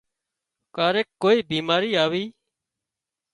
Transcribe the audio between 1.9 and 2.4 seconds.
آوي